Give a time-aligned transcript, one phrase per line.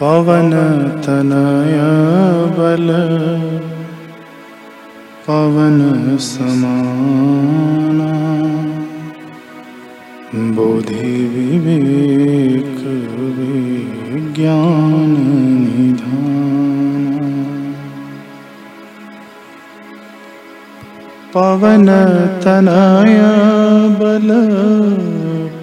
[0.00, 0.50] पवन
[1.04, 1.76] तनय
[2.56, 2.88] बल
[5.26, 5.78] पवन
[6.26, 8.10] समाना
[10.56, 12.82] बोधि विवेक
[13.38, 15.14] विज्ञान
[15.62, 17.06] निधान
[21.36, 21.86] पवन
[22.44, 23.18] तनय
[24.02, 24.28] बल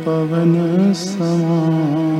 [0.07, 0.53] पवन
[1.05, 2.12] समाना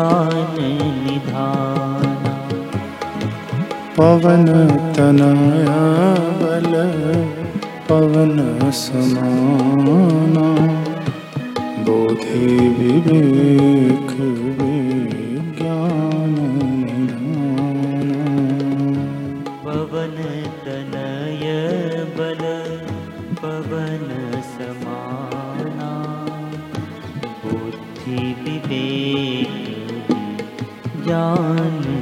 [0.00, 0.54] ज्ञान
[1.04, 2.30] निधाना
[3.96, 4.46] पवन
[4.96, 5.66] तनय
[6.40, 6.72] बल
[7.88, 8.36] पवन
[8.80, 10.46] समाना
[11.88, 12.46] बोधि
[12.78, 14.12] विवेक
[14.60, 16.34] विज्ञान
[16.86, 18.10] निधान
[19.66, 20.16] पवन
[20.64, 21.46] तनय
[22.18, 22.42] बल
[23.42, 24.08] पवन
[24.54, 25.92] समाना
[27.44, 29.59] बुद्धि विवेक
[31.10, 31.99] ज्ञान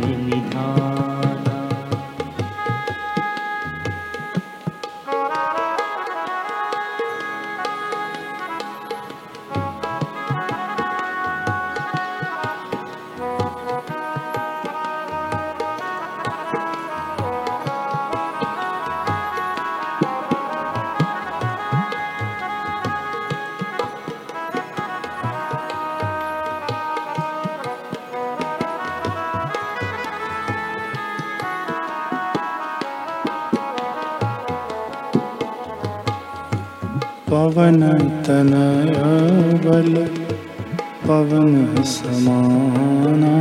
[37.31, 37.83] पवन
[39.65, 39.95] बल
[41.07, 41.51] पवन
[41.95, 43.35] समाना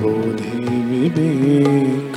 [0.00, 0.58] बोधि
[0.88, 2.16] विवेक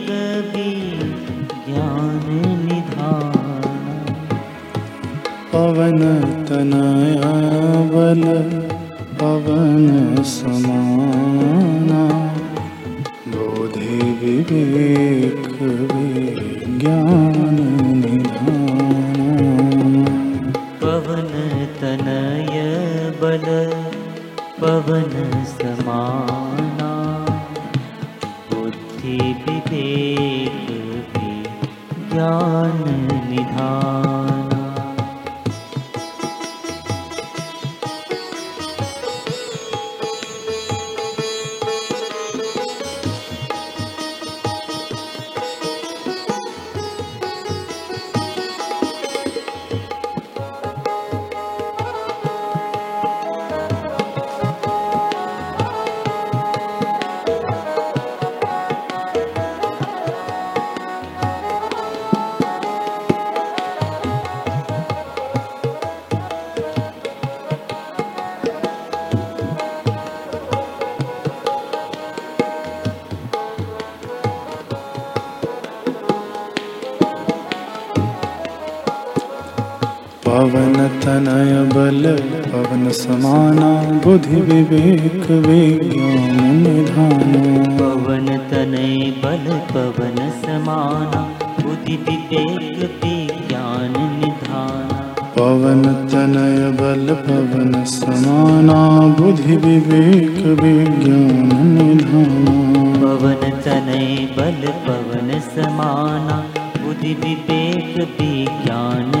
[5.53, 5.97] पवन
[6.49, 7.15] तनय
[7.93, 8.21] बल
[9.19, 9.87] पवन
[10.23, 12.03] समाना।
[13.33, 15.57] बोधि विवेक
[15.91, 17.37] विज्ञान
[18.03, 19.19] निधान
[20.83, 21.33] पवन
[21.81, 22.55] तनय
[23.21, 23.45] बल
[24.61, 25.11] पवन
[25.51, 26.91] समाना।
[28.51, 31.13] बुद्धि विवेक
[32.13, 32.81] ज्ञान
[33.29, 34.10] निधाना
[80.41, 82.05] पवन तनय बल
[82.51, 83.67] पवन समाना
[84.03, 87.33] बुद्धि विवेक विज्ञान निधान
[87.79, 91.21] पवन तनय बल पवन समाना
[91.59, 94.97] बुद्धि विवेक विज्ञान निधाना।
[95.37, 95.83] पवन
[96.13, 98.79] तनय बल पवन समाना
[99.19, 102.45] बुद्धि विवेक विज्ञान निधान
[103.03, 106.43] पवन तनय बल पवन समाना
[106.83, 109.20] बुद्धि विवेक विज्ञान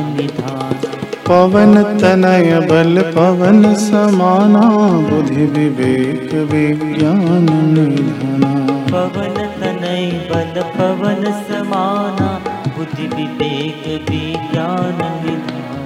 [1.31, 4.61] पवन तनय बल पवन समाना
[5.09, 7.45] बुद्धि विवेक विज्ञान
[7.75, 8.49] निधाना।
[8.91, 12.27] पवन तनय बल पवन समाना
[12.77, 15.79] बुद्धि विवेक विज्ञान निधाना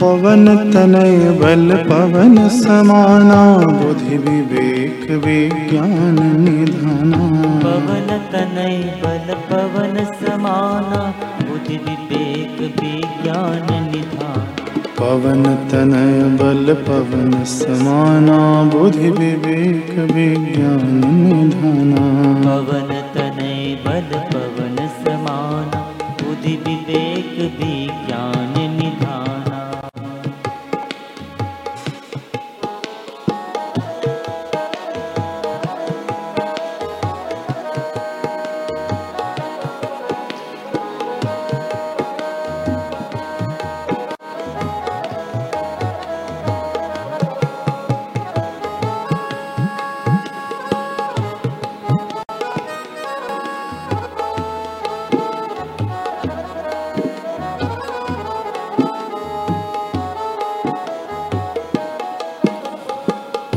[0.00, 3.40] पवन तनय बल पवन समाना
[3.82, 7.20] बुद्धि विवेक विज्ञान निधाना
[7.66, 11.04] पवन तनय बल पवन समाना
[11.50, 14.59] बुद्धि विवेक विज्ञान निधान
[15.00, 18.38] पवन तनय बल पवन समाना
[18.72, 21.02] बुद्धि विवेक विज्ञान
[22.44, 25.80] पवन तनय बल पवन समाना
[26.22, 28.29] बुद्धि विवेक विज्ञान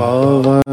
[0.04, 0.73] पवन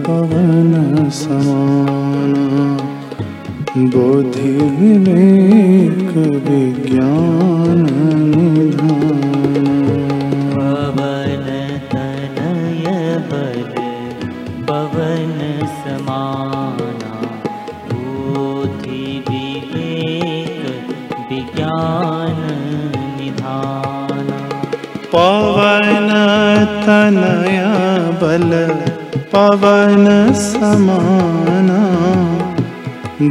[0.06, 2.76] पवन समाना।
[3.78, 6.16] बुद्धि विवेक
[6.48, 7.86] विज्ञान
[8.36, 9.78] निधाना
[10.54, 11.46] पवन
[11.92, 13.74] तनय बल
[14.64, 17.12] पवन समाना।
[17.92, 20.86] बुद्धि विवेक
[21.32, 22.42] विज्ञान
[23.18, 24.48] निधाना।
[25.14, 26.08] पवन
[26.86, 27.87] तनय
[28.28, 28.50] बल
[29.32, 30.06] पवन
[30.38, 31.78] समाना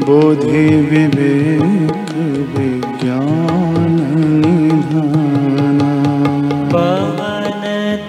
[0.05, 2.09] बोधि विवेक
[2.53, 3.95] विज्ञान
[4.41, 5.91] निधाना।
[6.73, 7.61] पवन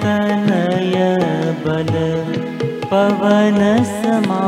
[0.05, 0.97] तनय
[1.67, 1.93] बल
[2.93, 3.61] पवन
[3.93, 4.48] समाना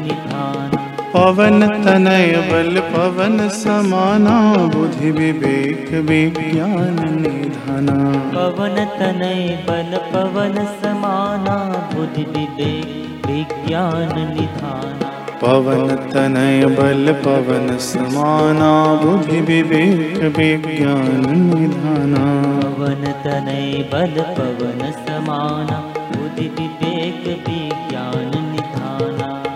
[1.13, 4.35] पवन तनय बल पवन समाना
[4.75, 7.95] बुद्धि विवेक विज्ञान निधाना।
[8.35, 11.55] पवन तनय बल पवन समाना
[11.93, 15.09] बुद्धि विवेक विज्ञान निधाना।
[15.41, 18.71] पवन तनय बल पवन समाना
[19.03, 22.25] बुद्धि विवेक विज्ञान निधाना।
[22.61, 25.79] पवन तनय बल पवन समाना
[26.11, 26.90] बुद्धि विवेक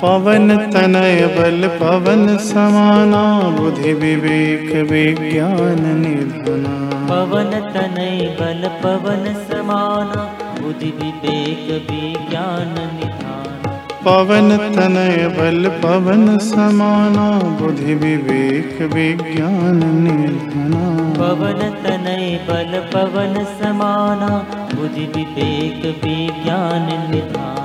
[0.01, 3.21] पवन तनय बल पवन समाना
[3.57, 6.73] बुद्धि विवेक विज्ञान निधाना
[7.09, 10.21] पवन तनय बल पवन समाना
[10.61, 13.73] बुद्धि विवेक विज्ञान निधाना
[14.05, 17.27] पवन तनय बल पवन समाना
[17.61, 20.83] बुद्धि विवेक विज्ञान निधाना
[21.19, 24.29] पवन तनय बल पवन समाना
[24.75, 27.64] बुद्धि विवेक विज्ञान निधाना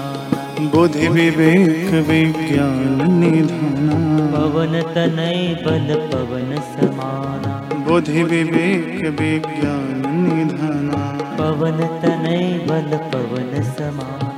[0.73, 3.95] बुद्धि विवेक विज्ञान निधाना
[4.33, 7.53] पवन तनय बल पवन समाना
[7.87, 11.01] बुद्धि विवेक विज्ञान निधाना।
[11.39, 14.30] पवन तनय बल पवन समान